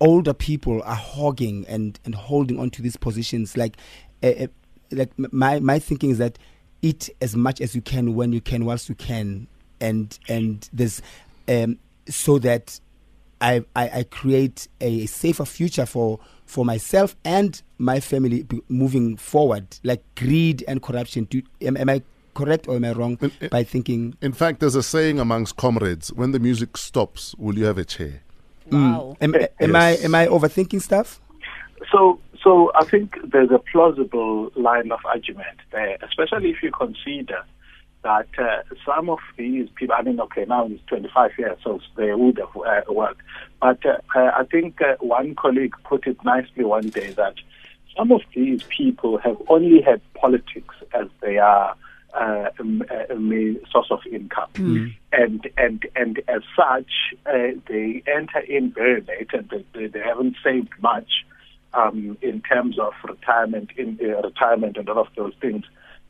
older 0.00 0.32
people 0.32 0.82
are 0.84 0.94
hogging 0.94 1.66
and, 1.68 1.98
and 2.04 2.14
holding 2.14 2.58
on 2.58 2.70
to 2.70 2.82
these 2.82 2.96
positions. 2.96 3.56
Like, 3.56 3.76
uh, 4.22 4.26
uh, 4.26 4.46
like 4.90 5.10
my 5.16 5.60
my 5.60 5.78
thinking 5.78 6.10
is 6.10 6.18
that 6.18 6.38
eat 6.82 7.10
as 7.20 7.34
much 7.36 7.60
as 7.60 7.74
you 7.74 7.82
can 7.82 8.14
when 8.14 8.32
you 8.32 8.40
can 8.40 8.64
whilst 8.64 8.88
you 8.88 8.94
can, 8.94 9.46
and 9.80 10.18
and 10.28 10.68
there's 10.72 11.02
um, 11.48 11.78
so 12.08 12.38
that 12.38 12.80
I, 13.40 13.64
I 13.76 13.88
I 13.90 14.02
create 14.04 14.68
a 14.80 15.06
safer 15.06 15.44
future 15.44 15.86
for 15.86 16.20
for 16.46 16.64
myself 16.64 17.16
and 17.24 17.60
my 17.78 18.00
family 18.00 18.46
moving 18.68 19.16
forward. 19.16 19.78
Like 19.82 20.02
greed 20.16 20.64
and 20.66 20.82
corruption. 20.82 21.24
Do, 21.24 21.42
am, 21.60 21.76
am 21.76 21.88
I 21.90 22.02
correct 22.34 22.68
or 22.68 22.76
am 22.76 22.84
I 22.84 22.92
wrong 22.92 23.18
In- 23.20 23.32
in- 23.40 23.48
by 23.48 23.64
thinking? 23.64 24.14
In 24.20 24.32
fact, 24.32 24.60
there's 24.60 24.74
a 24.74 24.82
saying 24.82 25.20
amongst 25.20 25.56
comrades: 25.56 26.12
when 26.12 26.32
the 26.32 26.38
music 26.40 26.76
stops, 26.76 27.34
will 27.36 27.58
you 27.58 27.64
have 27.66 27.78
a 27.78 27.84
chair? 27.84 28.22
Wow. 28.70 29.16
Am, 29.20 29.34
am 29.60 29.76
I 29.76 29.90
am 29.96 30.14
I 30.14 30.26
overthinking 30.26 30.82
stuff? 30.82 31.20
So, 31.92 32.18
so 32.42 32.70
I 32.74 32.84
think 32.84 33.16
there's 33.24 33.50
a 33.50 33.58
plausible 33.58 34.50
line 34.54 34.92
of 34.92 35.00
argument 35.04 35.58
there, 35.72 35.98
especially 36.02 36.50
if 36.50 36.62
you 36.62 36.70
consider 36.70 37.44
that 38.04 38.28
uh, 38.38 38.62
some 38.86 39.10
of 39.10 39.18
these 39.36 39.68
people, 39.74 39.96
I 39.98 40.02
mean, 40.02 40.20
okay, 40.20 40.44
now 40.46 40.68
he's 40.68 40.80
25 40.86 41.32
years, 41.38 41.58
so 41.64 41.80
they 41.96 42.14
would 42.14 42.38
have 42.38 42.56
uh, 42.56 42.92
worked. 42.92 43.22
But 43.60 43.84
uh, 43.84 43.98
uh, 44.14 44.30
I 44.36 44.44
think 44.44 44.80
uh, 44.80 44.96
one 45.00 45.34
colleague 45.34 45.74
put 45.84 46.06
it 46.06 46.16
nicely 46.24 46.64
one 46.64 46.88
day 46.88 47.10
that 47.12 47.34
some 47.96 48.12
of 48.12 48.20
these 48.34 48.62
people 48.64 49.18
have 49.18 49.36
only 49.48 49.82
had 49.82 50.00
politics 50.14 50.74
as 50.94 51.08
their 51.20 51.74
uh, 52.14 52.50
um, 52.60 52.82
uh, 52.88 53.14
main 53.14 53.60
source 53.70 53.88
of 53.90 54.00
income. 54.10 54.48
And, 55.12 55.48
and, 55.56 55.84
and 55.96 56.20
as 56.28 56.42
such, 56.56 56.90
uh, 57.26 57.58
they 57.68 58.02
enter 58.06 58.38
in 58.38 58.72
very 58.72 59.00
late 59.02 59.30
and 59.32 59.48
they, 59.50 59.64
they, 59.74 59.86
they 59.88 60.00
haven't 60.00 60.36
saved 60.42 60.70
much 60.80 61.10
um, 61.74 62.16
in 62.22 62.40
terms 62.42 62.78
of 62.78 62.92
retirement, 63.04 63.70
in 63.76 63.98
uh, 64.02 64.22
retirement 64.22 64.76
and 64.76 64.88
all 64.88 64.98
of 64.98 65.08
those 65.16 65.34
things. 65.40 65.64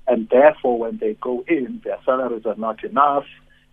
And 0.07 0.29
therefore, 0.31 0.79
when 0.79 0.99
they 0.99 1.15
go 1.21 1.45
in, 1.47 1.81
their 1.85 1.99
salaries 2.05 2.47
are 2.47 2.57
not 2.57 2.83
enough, 2.83 3.27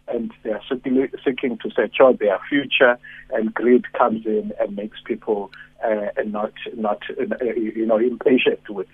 and 0.07 0.31
they 0.43 0.51
are 0.51 0.61
seeking, 0.69 1.57
to 1.57 1.71
secure 1.71 2.13
their 2.13 2.39
future. 2.49 2.97
And 3.31 3.53
greed 3.53 3.91
comes 3.93 4.25
in 4.25 4.51
and 4.59 4.75
makes 4.75 4.97
people 5.05 5.51
uh, 5.83 6.07
not 6.25 6.53
not 6.75 7.01
uh, 7.09 7.45
you 7.55 7.85
know 7.85 7.97
impatient 7.97 8.69
with 8.69 8.87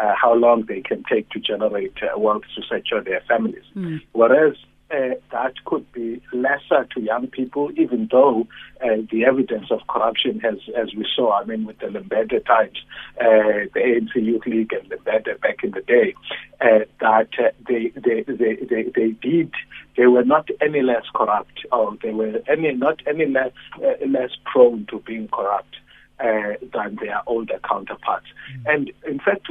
uh, 0.00 0.14
how 0.20 0.34
long 0.34 0.64
they 0.66 0.80
can 0.80 1.04
take 1.04 1.28
to 1.30 1.40
generate 1.40 1.94
uh, 2.02 2.18
wealth 2.18 2.42
to 2.54 2.62
secure 2.62 3.02
their 3.02 3.22
families. 3.28 3.64
Whereas 4.12 4.56
uh, 4.90 5.14
that 5.32 5.52
could 5.64 5.90
be 5.92 6.22
lesser 6.32 6.86
to 6.94 7.00
young 7.00 7.26
people, 7.26 7.70
even 7.76 8.08
though 8.10 8.46
uh, 8.80 8.96
the 9.10 9.24
evidence 9.24 9.70
of 9.70 9.80
corruption 9.88 10.38
has, 10.40 10.58
as 10.76 10.94
we 10.94 11.06
saw, 11.14 11.40
I 11.40 11.44
mean, 11.44 11.66
with 11.66 11.78
the 11.78 11.86
Lembede 11.86 12.44
times, 12.46 12.78
uh, 13.20 13.66
the 13.74 13.80
ANC 13.80 14.14
Youth 14.14 14.46
League 14.46 14.72
and 14.72 14.88
Lembede 14.90 15.40
back 15.40 15.64
in 15.64 15.72
the 15.72 15.80
day, 15.80 16.14
uh, 16.60 16.84
that 17.00 17.28
uh, 17.38 17.50
they, 17.68 17.92
they, 17.96 18.22
they, 18.22 18.56
they, 18.64 18.82
they 18.94 19.10
did, 19.20 19.52
they 19.96 20.06
were 20.06 20.24
not 20.24 20.48
any 20.60 20.82
less 20.82 21.04
corrupt, 21.14 21.66
or 21.72 21.96
they 22.02 22.12
were 22.12 22.40
any 22.48 22.72
not 22.72 23.00
any 23.06 23.26
less, 23.26 23.52
uh, 23.82 24.06
less 24.06 24.30
prone 24.44 24.86
to 24.90 25.00
being 25.00 25.28
corrupt 25.28 25.76
uh, 26.20 26.54
than 26.72 26.96
their 26.96 27.20
older 27.26 27.58
counterparts. 27.68 28.26
And 28.66 28.90
in 29.06 29.18
fact, 29.18 29.45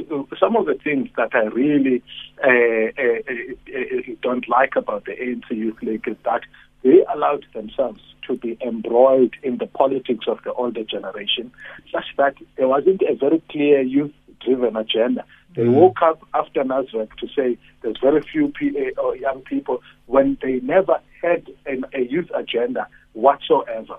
some 0.46 0.54
of 0.54 0.66
the 0.66 0.74
things 0.74 1.08
that 1.16 1.34
I 1.34 1.46
really 1.46 2.04
uh, 2.44 2.48
uh, 2.48 3.18
uh, 3.28 3.78
uh, 3.80 4.14
don't 4.22 4.48
like 4.48 4.76
about 4.76 5.04
the 5.04 5.12
ANC 5.12 5.50
Youth 5.50 5.82
League 5.82 6.06
is 6.06 6.16
that 6.24 6.42
they 6.84 7.04
allowed 7.12 7.44
themselves 7.52 8.00
to 8.28 8.36
be 8.36 8.56
embroiled 8.64 9.34
in 9.42 9.58
the 9.58 9.66
politics 9.66 10.26
of 10.28 10.38
the 10.44 10.52
older 10.52 10.84
generation, 10.84 11.50
such 11.90 12.04
that 12.16 12.36
there 12.56 12.68
wasn't 12.68 13.02
a 13.02 13.16
very 13.16 13.42
clear 13.50 13.80
youth 13.80 14.12
driven 14.40 14.76
agenda. 14.76 15.24
They 15.56 15.66
woke 15.66 16.02
up 16.02 16.20
after 16.32 16.62
Nasrec 16.62 17.16
to 17.16 17.26
say 17.34 17.58
there's 17.80 17.98
very 18.00 18.20
few 18.20 18.48
P- 18.48 18.76
uh, 18.78 19.00
or 19.00 19.16
young 19.16 19.40
people 19.40 19.82
when 20.04 20.38
they 20.42 20.60
never 20.60 21.00
had 21.22 21.50
an, 21.64 21.84
a 21.92 22.02
youth 22.02 22.30
agenda 22.34 22.86
whatsoever 23.14 23.96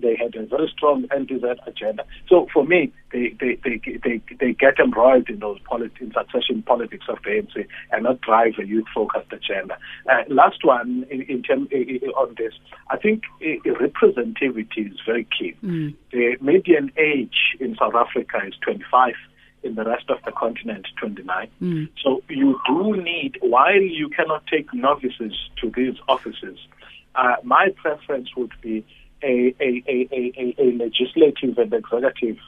they 0.00 0.16
had 0.16 0.34
a 0.36 0.46
very 0.46 0.68
strong 0.74 1.06
anti 1.14 1.38
that 1.38 1.58
agenda. 1.66 2.04
So 2.28 2.46
for 2.52 2.64
me, 2.64 2.92
they 3.12 3.34
they, 3.40 3.58
they, 3.64 3.80
they, 4.04 4.20
they 4.40 4.52
get 4.52 4.78
embroiled 4.78 5.28
in 5.28 5.38
those 5.40 5.58
politics, 5.60 6.00
in 6.00 6.12
succession 6.12 6.62
politics 6.62 7.06
of 7.08 7.18
the 7.24 7.30
ANC 7.30 7.66
and 7.92 8.04
not 8.04 8.20
drive 8.20 8.54
a 8.58 8.66
youth 8.66 8.86
focused 8.94 9.32
agenda. 9.32 9.76
Uh, 10.10 10.22
last 10.28 10.64
one 10.64 11.06
in, 11.10 11.22
in 11.22 11.42
term, 11.42 11.68
i- 11.72 11.98
on 12.16 12.34
this, 12.38 12.54
I 12.90 12.96
think 12.96 13.22
i- 13.42 13.60
representativity 13.64 14.90
is 14.92 14.98
very 15.06 15.26
key. 15.38 15.54
The 16.12 16.36
median 16.40 16.92
age 16.96 17.56
in 17.60 17.76
South 17.76 17.94
Africa 17.94 18.40
is 18.46 18.54
25 18.62 19.14
in 19.64 19.74
the 19.74 19.84
rest 19.84 20.08
of 20.08 20.18
the 20.24 20.32
continent 20.32 20.86
29. 21.00 21.48
So 22.02 22.22
you 22.28 22.60
do 22.66 22.96
need, 23.02 23.38
while 23.40 23.80
you 23.80 24.08
cannot 24.08 24.46
take 24.46 24.72
novices 24.72 25.34
to 25.60 25.70
these 25.74 25.96
offices, 26.08 26.58
uh, 27.16 27.36
my 27.42 27.70
preference 27.82 28.28
would 28.36 28.52
be 28.62 28.84
a, 29.22 29.54
a, 29.60 29.84
a, 29.88 30.54
a, 30.58 30.72
legislative 30.72 31.58
and 31.58 31.72
executive 31.72 32.38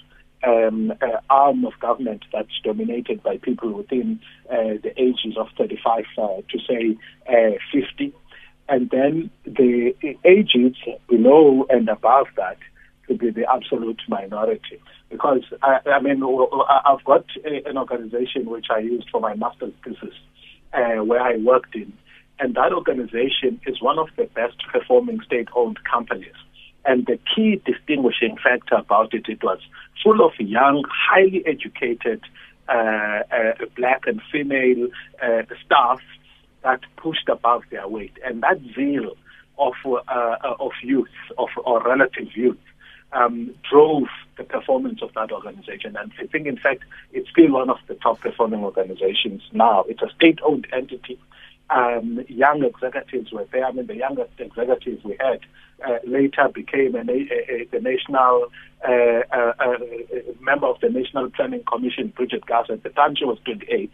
um, 0.46 0.92
uh, 1.02 1.20
arm 1.28 1.64
of 1.64 1.72
government 1.80 2.24
that's 2.32 2.60
dominated 2.64 3.22
by 3.22 3.36
people 3.38 3.72
within 3.72 4.20
uh, 4.50 4.78
the 4.82 4.92
ages 4.96 5.36
of 5.36 5.48
35 5.58 6.04
uh, 6.16 6.26
to 6.48 6.58
say 6.66 6.96
uh, 7.28 7.58
50. 7.72 8.14
And 8.68 8.88
then 8.90 9.30
the 9.44 9.94
ages 10.24 10.76
below 11.08 11.66
and 11.68 11.88
above 11.88 12.26
that 12.36 12.58
to 13.08 13.14
be 13.14 13.30
the 13.30 13.50
absolute 13.52 14.00
minority. 14.08 14.80
Because, 15.10 15.42
I, 15.62 15.80
I 15.86 16.00
mean, 16.00 16.22
I've 16.22 17.04
got 17.04 17.26
an 17.44 17.76
organization 17.76 18.48
which 18.48 18.66
I 18.70 18.78
used 18.78 19.08
for 19.10 19.20
my 19.20 19.34
master's 19.34 19.72
thesis 19.84 20.14
uh, 20.72 21.02
where 21.04 21.20
I 21.20 21.36
worked 21.36 21.74
in. 21.74 21.92
And 22.38 22.54
that 22.54 22.72
organization 22.72 23.60
is 23.66 23.82
one 23.82 23.98
of 23.98 24.08
the 24.16 24.24
best 24.24 24.56
performing 24.72 25.20
state 25.26 25.48
owned 25.54 25.78
companies. 25.84 26.34
And 26.84 27.06
the 27.06 27.18
key 27.34 27.60
distinguishing 27.64 28.36
factor 28.42 28.76
about 28.76 29.12
it, 29.14 29.28
it 29.28 29.42
was 29.42 29.58
full 30.02 30.24
of 30.24 30.32
young, 30.38 30.84
highly 30.88 31.44
educated 31.46 32.22
uh, 32.68 33.22
uh, 33.32 33.52
black 33.76 34.06
and 34.06 34.20
female 34.32 34.88
uh, 35.22 35.42
staff 35.64 36.00
that 36.62 36.80
pushed 36.96 37.28
above 37.28 37.62
their 37.70 37.86
weight. 37.88 38.12
And 38.24 38.42
that 38.42 38.60
zeal 38.74 39.16
of, 39.58 39.74
uh, 39.84 40.36
of 40.58 40.72
youth, 40.82 41.08
of 41.36 41.48
or 41.64 41.82
relative 41.82 42.28
youth, 42.34 42.58
um, 43.12 43.54
drove 43.68 44.08
the 44.36 44.44
performance 44.44 45.02
of 45.02 45.12
that 45.14 45.32
organization. 45.32 45.96
And 45.96 46.12
I 46.18 46.26
think, 46.26 46.46
in 46.46 46.56
fact, 46.56 46.84
it's 47.12 47.28
still 47.28 47.52
one 47.52 47.70
of 47.70 47.78
the 47.88 47.94
top 47.94 48.20
performing 48.20 48.62
organizations 48.62 49.42
now. 49.52 49.84
It's 49.88 50.02
a 50.02 50.10
state 50.14 50.38
owned 50.44 50.66
entity. 50.72 51.18
Um, 51.70 52.24
young 52.28 52.64
executives 52.64 53.32
were 53.32 53.46
there. 53.52 53.64
I 53.64 53.72
mean, 53.72 53.86
the 53.86 53.96
youngest 53.96 54.32
executive 54.38 55.04
we 55.04 55.16
had 55.20 55.40
uh, 55.86 55.98
later 56.06 56.48
became 56.48 56.94
a, 56.94 57.00
a, 57.00 57.68
a, 57.72 57.80
national 57.80 58.46
uh, 58.86 58.92
uh, 59.32 59.52
uh, 59.58 59.76
member 60.40 60.66
of 60.66 60.80
the 60.80 60.88
National 60.88 61.30
Planning 61.30 61.62
Commission, 61.70 62.12
Bridgette 62.16 62.44
Gasa. 62.48 62.70
At 62.70 62.82
the 62.82 62.90
time, 62.90 63.16
she 63.16 63.24
was 63.24 63.38
28, 63.44 63.90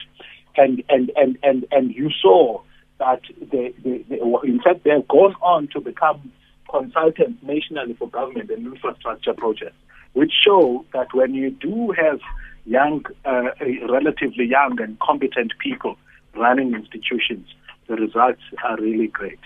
and 0.56 0.82
and 0.88 1.10
and 1.16 1.38
and 1.42 1.66
and 1.70 1.94
you 1.94 2.10
saw 2.22 2.60
that 2.98 3.20
they, 3.52 3.74
they, 3.84 3.98
they 4.08 4.20
in 4.44 4.60
fact 4.62 4.84
they 4.84 4.90
have 4.90 5.08
gone 5.08 5.34
on 5.42 5.68
to 5.68 5.80
become 5.80 6.32
consultants 6.70 7.42
nationally 7.42 7.94
for 7.94 8.08
government 8.08 8.50
and 8.50 8.66
infrastructure 8.66 9.34
projects, 9.34 9.76
which 10.14 10.32
show 10.44 10.84
that 10.92 11.12
when 11.12 11.34
you 11.34 11.50
do 11.50 11.92
have 11.92 12.20
young, 12.64 13.04
uh, 13.24 13.50
relatively 13.88 14.44
young 14.44 14.80
and 14.80 14.98
competent 15.00 15.52
people 15.58 15.96
running 16.34 16.74
institutions, 16.74 17.48
the 17.86 17.94
results 17.94 18.42
are 18.64 18.76
really 18.78 19.06
great. 19.06 19.38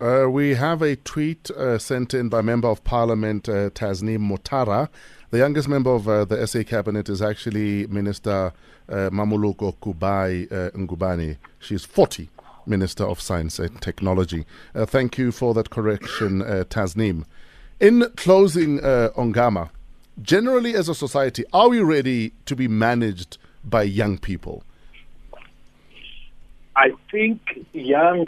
Uh, 0.00 0.26
we 0.30 0.54
have 0.54 0.80
a 0.80 0.96
tweet 0.96 1.50
uh, 1.50 1.76
sent 1.78 2.14
in 2.14 2.30
by 2.30 2.40
Member 2.40 2.68
of 2.68 2.82
Parliament 2.84 3.46
uh, 3.50 3.68
Tasneem 3.68 4.30
Motara. 4.30 4.88
The 5.30 5.36
youngest 5.36 5.68
member 5.68 5.90
of 5.90 6.08
uh, 6.08 6.24
the 6.24 6.46
SA 6.46 6.62
cabinet 6.62 7.10
is 7.10 7.20
actually 7.20 7.86
Minister 7.86 8.54
uh, 8.88 8.94
Mmamoloko 9.10 9.76
Kubayi 9.76 10.50
uh, 10.50 10.70
Ngubane. 10.70 11.36
She's 11.58 11.84
40, 11.84 12.30
Minister 12.64 13.04
of 13.04 13.20
Science 13.20 13.58
and 13.58 13.78
Technology. 13.82 14.46
Uh, 14.74 14.86
thank 14.86 15.18
you 15.18 15.32
for 15.32 15.52
that 15.52 15.68
correction, 15.68 16.40
uh, 16.40 16.64
Tasneem. 16.70 17.26
In 17.78 18.10
closing, 18.16 18.82
uh, 18.82 19.10
Ongama, 19.18 19.68
generally 20.22 20.74
as 20.74 20.88
a 20.88 20.94
society, 20.94 21.44
are 21.52 21.68
we 21.68 21.80
ready 21.80 22.32
to 22.46 22.56
be 22.56 22.68
managed 22.68 23.36
by 23.62 23.82
young 23.82 24.16
people? 24.16 24.62
I 26.74 26.92
think 27.10 27.66
young 27.74 28.24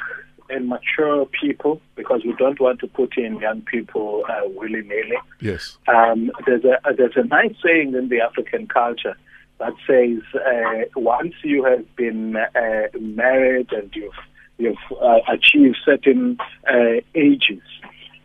and 0.52 0.68
mature 0.68 1.26
people, 1.26 1.80
because 1.96 2.20
we 2.24 2.34
don't 2.42 2.60
want 2.60 2.78
to 2.80 2.86
put 2.86 3.16
in 3.16 3.40
young 3.40 3.62
people 3.62 4.24
uh, 4.28 4.42
willy 4.58 4.82
nilly. 4.82 5.18
Yes. 5.40 5.78
Um, 5.88 6.30
there's 6.46 6.64
a 6.64 6.76
there's 6.96 7.16
a 7.16 7.24
nice 7.24 7.54
saying 7.64 7.94
in 7.94 8.08
the 8.08 8.20
African 8.20 8.66
culture 8.66 9.16
that 9.58 9.74
says 9.86 10.22
uh, 10.34 10.84
once 10.96 11.34
you 11.42 11.64
have 11.64 11.84
been 11.96 12.36
uh, 12.36 12.88
married 13.00 13.72
and 13.72 13.90
you've 13.94 14.20
you've 14.58 14.76
uh, 15.00 15.20
achieved 15.28 15.78
certain 15.84 16.38
uh, 16.68 17.00
ages, 17.14 17.62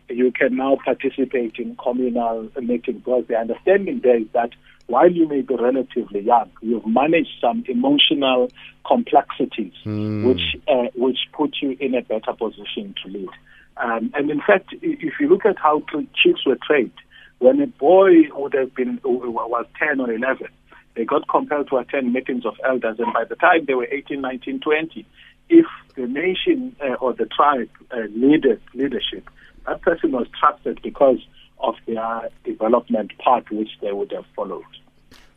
you 0.08 0.32
can 0.32 0.56
now 0.56 0.76
participate 0.84 1.56
in 1.58 1.76
communal 1.76 2.48
meetings 2.60 2.98
because 3.04 3.24
the 3.28 3.36
understanding 3.36 4.00
there 4.02 4.18
is 4.18 4.26
that 4.32 4.50
while 4.86 5.10
you 5.10 5.28
may 5.28 5.42
be 5.42 5.54
relatively 5.54 6.20
young, 6.20 6.50
you've 6.62 6.86
managed 6.86 7.32
some 7.40 7.62
emotional 7.68 8.50
complexities 8.86 9.74
Mm. 9.84 10.24
which 10.24 10.56
uh, 10.66 10.88
which 10.94 11.18
put 11.32 11.56
you 11.60 11.76
in 11.78 11.94
a 11.94 12.02
better 12.02 12.32
position 12.32 12.94
to 13.02 13.10
lead. 13.10 13.28
Um, 13.76 14.10
and 14.14 14.30
in 14.30 14.40
fact, 14.40 14.74
if 14.82 15.20
you 15.20 15.28
look 15.28 15.44
at 15.44 15.58
how 15.58 15.82
chiefs 16.20 16.44
were 16.46 16.58
trained, 16.66 16.98
when 17.38 17.60
a 17.60 17.66
boy 17.66 18.28
would 18.34 18.54
have 18.54 18.74
been 18.74 18.98
was 19.04 19.66
10 19.78 20.00
or 20.00 20.12
11, 20.12 20.48
they 20.96 21.04
got 21.04 21.28
compelled 21.28 21.68
to 21.68 21.76
attend 21.76 22.12
meetings 22.12 22.44
of 22.44 22.54
elders, 22.66 22.98
and 22.98 23.12
by 23.12 23.24
the 23.24 23.36
time 23.36 23.66
they 23.66 23.74
were 23.74 23.86
18, 23.90 24.20
19, 24.20 24.60
20, 24.60 25.06
if 25.48 25.66
the 25.94 26.06
nation 26.06 26.74
uh, 26.82 26.94
or 26.94 27.12
the 27.12 27.26
tribe 27.26 27.70
uh, 27.92 28.00
needed 28.14 28.60
leadership, 28.74 29.28
that 29.68 29.82
person 29.82 30.12
was 30.12 30.26
trusted 30.38 30.80
because 30.82 31.18
of 31.60 31.74
their 31.86 32.30
development 32.44 33.12
path 33.18 33.44
which 33.50 33.70
they 33.82 33.92
would 33.92 34.12
have 34.12 34.24
followed. 34.34 34.64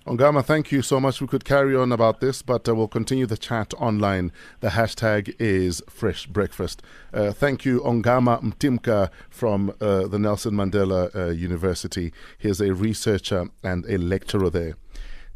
Ongama, 0.07 0.43
thank 0.43 0.71
you 0.71 0.81
so 0.81 0.99
much. 0.99 1.21
We 1.21 1.27
could 1.27 1.45
carry 1.45 1.75
on 1.75 1.91
about 1.91 2.21
this, 2.21 2.41
but 2.41 2.67
uh, 2.67 2.73
we'll 2.73 2.87
continue 2.87 3.27
the 3.27 3.37
chat 3.37 3.71
online. 3.75 4.31
The 4.61 4.69
hashtag 4.69 5.35
is 5.37 5.83
Fresh 5.87 6.25
Breakfast. 6.27 6.81
Uh, 7.13 7.31
thank 7.31 7.65
you, 7.65 7.81
Ongama 7.81 8.41
Mtimka 8.41 9.11
from 9.29 9.75
uh, 9.79 10.07
the 10.07 10.17
Nelson 10.17 10.53
Mandela 10.53 11.15
uh, 11.15 11.25
University. 11.27 12.11
He's 12.39 12.59
a 12.59 12.73
researcher 12.73 13.49
and 13.63 13.85
a 13.85 13.99
lecturer 13.99 14.49
there. 14.49 14.75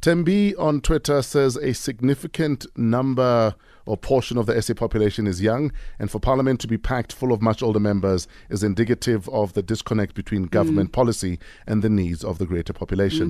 Tembi 0.02 0.54
on 0.58 0.82
Twitter 0.82 1.22
says 1.22 1.58
a 1.58 1.74
significant 1.74 2.66
number 2.76 3.54
or 3.86 3.98
portion 3.98 4.38
of 4.38 4.46
the 4.46 4.62
SA 4.62 4.74
population 4.74 5.28
is 5.28 5.42
young, 5.42 5.72
and 6.00 6.10
for 6.10 6.20
Parliament 6.20 6.60
to 6.62 6.68
be 6.68 6.78
packed 6.78 7.14
full 7.14 7.32
of 7.32 7.42
much 7.42 7.62
older 7.62 7.80
members 7.80 8.28
is 8.50 8.64
indicative 8.64 9.30
of 9.30 9.54
the 9.54 9.62
disconnect 9.64 10.16
between 10.16 10.44
government 10.44 10.92
policy 10.92 11.40
and 11.68 11.82
the 11.82 11.90
needs 11.90 12.24
of 12.24 12.38
the 12.38 12.46
greater 12.46 12.74
population. 12.74 13.30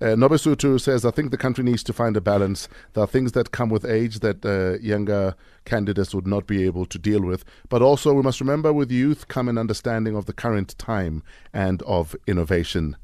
Uh, 0.00 0.16
Nobesutu 0.16 0.80
says, 0.80 1.04
I 1.04 1.12
think 1.12 1.30
the 1.30 1.36
country 1.36 1.62
needs 1.62 1.84
to 1.84 1.92
find 1.92 2.16
a 2.16 2.20
balance. 2.20 2.68
There 2.92 3.04
are 3.04 3.06
things 3.06 3.32
that 3.32 3.52
come 3.52 3.68
with 3.68 3.84
age 3.84 4.18
that 4.18 4.44
uh, 4.44 4.80
younger 4.82 5.36
candidates 5.64 6.12
would 6.12 6.26
not 6.26 6.48
be 6.48 6.64
able 6.64 6.86
to 6.86 6.98
deal 6.98 7.22
with. 7.22 7.44
But 7.68 7.82
also, 7.82 8.12
we 8.12 8.22
must 8.22 8.40
remember 8.40 8.72
with 8.72 8.90
youth 8.90 9.28
come 9.28 9.48
an 9.48 9.58
understanding 9.58 10.16
of 10.16 10.26
the 10.26 10.32
current 10.32 10.76
time 10.76 11.22
and 11.52 11.82
of 11.82 12.16
innovation. 12.26 12.96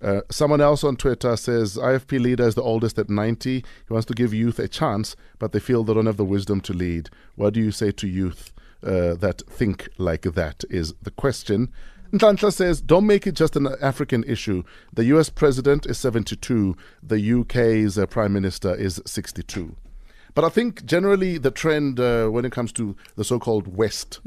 Uh, 0.00 0.20
someone 0.30 0.60
else 0.60 0.84
on 0.84 0.96
Twitter 0.96 1.36
says, 1.36 1.76
IFP 1.76 2.20
leader 2.20 2.46
is 2.46 2.54
the 2.54 2.62
oldest 2.62 2.98
at 2.98 3.10
90. 3.10 3.50
He 3.58 3.64
wants 3.88 4.06
to 4.06 4.14
give 4.14 4.32
youth 4.32 4.58
a 4.58 4.68
chance, 4.68 5.16
but 5.38 5.52
they 5.52 5.60
feel 5.60 5.82
they 5.84 5.94
don't 5.94 6.06
have 6.06 6.16
the 6.16 6.24
wisdom 6.24 6.60
to 6.62 6.72
lead. 6.72 7.10
What 7.34 7.54
do 7.54 7.60
you 7.60 7.70
say 7.72 7.90
to 7.92 8.06
youth 8.06 8.52
uh, 8.82 9.14
that 9.14 9.42
think 9.48 9.88
like 9.98 10.22
that? 10.22 10.64
Is 10.70 10.94
the 11.02 11.10
question. 11.10 11.72
Ntlantla 12.12 12.52
says, 12.52 12.80
don't 12.80 13.06
make 13.06 13.26
it 13.26 13.32
just 13.34 13.54
an 13.56 13.68
African 13.82 14.24
issue. 14.24 14.62
The 14.94 15.04
US 15.06 15.28
president 15.28 15.84
is 15.84 15.98
72, 15.98 16.74
the 17.02 17.40
UK's 17.40 17.98
uh, 17.98 18.06
prime 18.06 18.32
minister 18.32 18.74
is 18.74 19.02
62. 19.04 19.76
But 20.34 20.44
I 20.44 20.48
think 20.48 20.86
generally 20.86 21.36
the 21.36 21.50
trend 21.50 22.00
uh, 22.00 22.28
when 22.28 22.44
it 22.44 22.52
comes 22.52 22.72
to 22.72 22.96
the 23.16 23.24
so 23.24 23.38
called 23.38 23.76
West, 23.76 24.20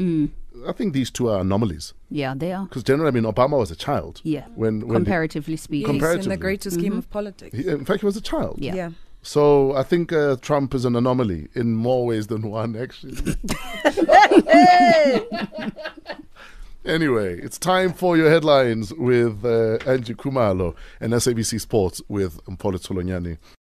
I 0.67 0.73
think 0.73 0.93
these 0.93 1.09
two 1.09 1.29
are 1.29 1.41
anomalies. 1.41 1.93
Yeah, 2.09 2.33
they 2.35 2.51
are. 2.51 2.65
Because 2.65 2.83
generally, 2.83 3.07
I 3.07 3.11
mean, 3.11 3.23
Obama 3.23 3.57
was 3.57 3.71
a 3.71 3.75
child. 3.75 4.21
Yeah. 4.23 4.45
When, 4.55 4.87
when 4.87 4.97
Comparatively 4.97 5.57
speaking. 5.57 5.95
Yes, 5.95 6.23
in 6.23 6.29
the 6.29 6.37
greater 6.37 6.69
scheme 6.69 6.97
of 6.97 7.09
politics. 7.09 7.57
he, 7.57 7.67
in 7.67 7.85
fact, 7.85 8.01
he 8.01 8.05
was 8.05 8.17
a 8.17 8.21
child. 8.21 8.57
Yeah. 8.59 8.75
yeah. 8.75 8.89
So 9.23 9.75
I 9.75 9.83
think 9.83 10.11
uh, 10.11 10.35
Trump 10.41 10.73
is 10.73 10.83
an 10.83 10.95
anomaly 10.95 11.47
in 11.53 11.75
more 11.75 12.05
ways 12.05 12.27
than 12.27 12.49
one, 12.49 12.75
actually. 12.75 13.17
anyway, 16.85 17.39
it's 17.39 17.59
time 17.59 17.93
for 17.93 18.17
your 18.17 18.29
headlines 18.29 18.93
with 18.93 19.45
uh, 19.45 19.77
Angie 19.85 20.15
Kumalo 20.15 20.75
and 20.99 21.13
SABC 21.13 21.61
Sports 21.61 22.01
with 22.07 22.43
Mpolo 22.45 22.79
Tsolonyani. 22.79 23.37